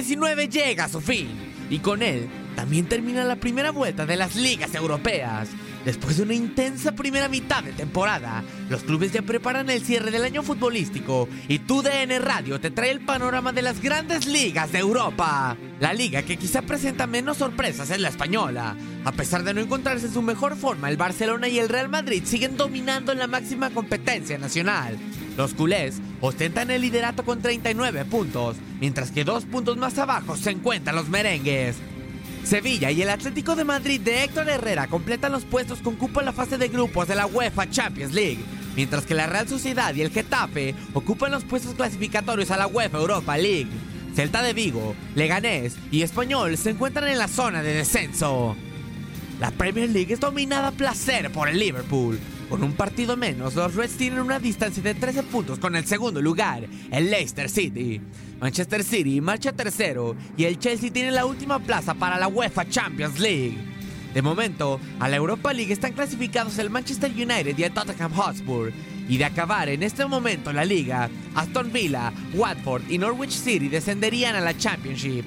[0.00, 1.28] 2019 llega a su fin
[1.68, 2.26] y con él
[2.56, 5.50] también termina la primera vuelta de las ligas europeas.
[5.84, 10.24] Después de una intensa primera mitad de temporada, los clubes ya preparan el cierre del
[10.24, 14.78] año futbolístico y tu DN Radio te trae el panorama de las grandes ligas de
[14.78, 15.56] Europa.
[15.80, 18.76] La liga que quizá presenta menos sorpresas es la española.
[19.04, 22.24] A pesar de no encontrarse en su mejor forma, el Barcelona y el Real Madrid
[22.24, 24.98] siguen dominando en la máxima competencia nacional.
[25.36, 30.50] Los culés ostentan el liderato con 39 puntos, mientras que dos puntos más abajo se
[30.50, 31.76] encuentran los merengues.
[32.44, 36.32] Sevilla y el Atlético de Madrid de Héctor Herrera completan los puestos con cupo la
[36.32, 38.40] fase de grupos de la UEFA Champions League,
[38.74, 42.98] mientras que la Real Sociedad y el Getafe ocupan los puestos clasificatorios a la UEFA
[42.98, 43.68] Europa League.
[44.14, 48.56] Celta de Vigo, Leganés y Español se encuentran en la zona de descenso.
[49.38, 52.18] La Premier League es dominada a placer por el Liverpool.
[52.50, 56.20] Con un partido menos, los Reds tienen una distancia de 13 puntos con el segundo
[56.20, 58.00] lugar, el Leicester City.
[58.40, 63.20] Manchester City marcha tercero y el Chelsea tiene la última plaza para la UEFA Champions
[63.20, 63.56] League.
[64.12, 68.72] De momento, a la Europa League están clasificados el Manchester United y el Tottenham Hotspur.
[69.08, 74.34] Y de acabar en este momento la liga, Aston Villa, Watford y Norwich City descenderían
[74.34, 75.24] a la Championship.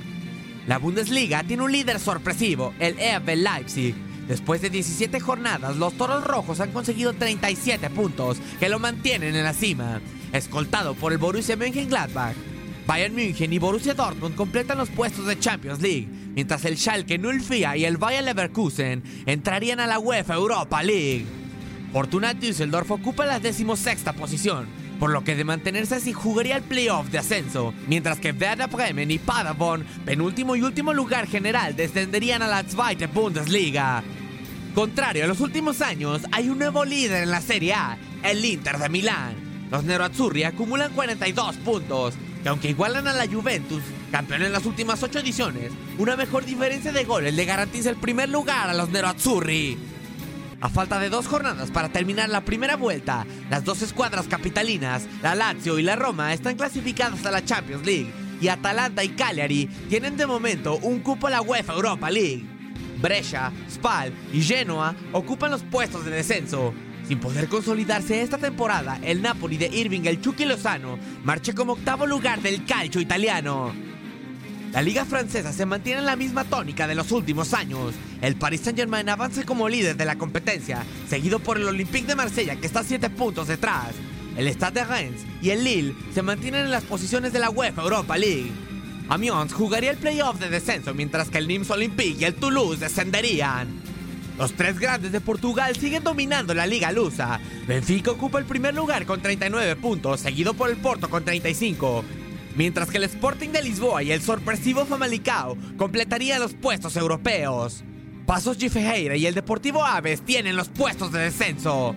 [0.68, 3.96] La Bundesliga tiene un líder sorpresivo, el RB Leipzig,
[4.28, 9.44] Después de 17 jornadas, los Toros Rojos han conseguido 37 puntos, que lo mantienen en
[9.44, 12.36] la cima, escoltado por el Borussia Mönchengladbach.
[12.88, 17.76] Bayern München y Borussia Dortmund completan los puestos de Champions League, mientras el Schalke 04
[17.76, 21.26] y el Bayer Leverkusen entrarían a la UEFA Europa League.
[21.94, 24.68] Fortuna Düsseldorf ocupa la decimosexta posición,
[25.04, 29.12] por lo que de mantenerse así jugaría el playoff de ascenso, mientras que Werder Bremen
[29.12, 34.02] y Paderborn, penúltimo y último lugar general, descenderían a la Zweite Bundesliga.
[34.74, 38.78] Contrario a los últimos años, hay un nuevo líder en la Serie A, el Inter
[38.78, 39.68] de Milán.
[39.70, 45.04] Los Nerazzurri acumulan 42 puntos, que aunque igualan a la Juventus, campeón en las últimas
[45.04, 49.78] 8 ediciones, una mejor diferencia de goles le garantiza el primer lugar a los Nerazzurri.
[50.64, 55.36] A falta de dos jornadas para terminar la primera vuelta, las dos escuadras capitalinas, la
[55.36, 60.16] Lazio y la Roma, están clasificadas a la Champions League y Atalanta y Cagliari tienen
[60.16, 62.46] de momento un cupo a la UEFA Europa League.
[63.02, 66.74] Brescia, Spal y Genoa ocupan los puestos de descenso.
[67.06, 72.06] Sin poder consolidarse esta temporada, el Napoli de Irving el Chucky Lozano marcha como octavo
[72.06, 73.93] lugar del calcio italiano.
[74.74, 77.94] La liga francesa se mantiene en la misma tónica de los últimos años.
[78.24, 82.56] El Paris Saint-Germain avanza como líder de la competencia, seguido por el Olympique de Marsella
[82.56, 83.92] que está a 7 puntos detrás.
[84.36, 87.84] El Stade de Reims y el Lille se mantienen en las posiciones de la UEFA
[87.84, 88.52] Europa League.
[89.10, 93.68] Amiens jugaría el playoff de descenso mientras que el Nims Olympique y el Toulouse descenderían.
[94.40, 97.40] Los tres grandes de Portugal siguen dominando la liga lusa.
[97.68, 102.04] Benfica ocupa el primer lugar con 39 puntos, seguido por el Porto con 35
[102.56, 107.84] mientras que el Sporting de Lisboa y el sorpresivo Famalicao completarían los puestos europeos.
[108.26, 111.96] Pasos Gifeheira y el Deportivo Aves tienen los puestos de descenso.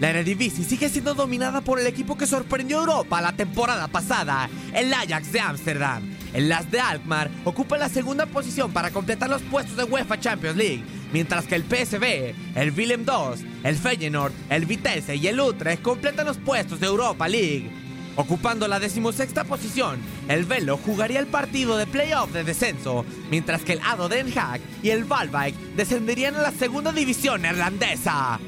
[0.00, 4.48] La Eredivisie sigue siendo dominada por el equipo que sorprendió a Europa la temporada pasada,
[4.72, 6.16] el Ajax de Ámsterdam.
[6.32, 10.56] El Las de Alkmaar ocupa la segunda posición para completar los puestos de UEFA Champions
[10.56, 15.82] League, mientras que el PSV, el Willem II, el Feyenoord, el Vitesse y el Utrecht
[15.82, 17.87] completan los puestos de Europa League.
[18.18, 23.74] Ocupando la decimosexta posición, el Velo jugaría el partido de playoff de descenso, mientras que
[23.74, 28.40] el Ado Den Haag y el Valbike descenderían a la segunda división neerlandesa.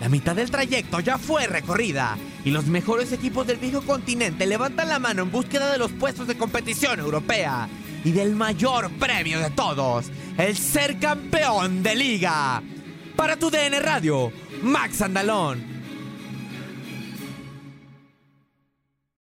[0.00, 4.88] La mitad del trayecto ya fue recorrida y los mejores equipos del viejo continente levantan
[4.88, 7.68] la mano en búsqueda de los puestos de competición europea
[8.02, 10.06] y del mayor premio de todos,
[10.38, 12.62] el ser campeón de liga.
[13.14, 15.81] Para tu DN Radio, Max Andalón